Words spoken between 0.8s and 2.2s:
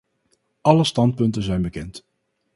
standpunten zijn bekend.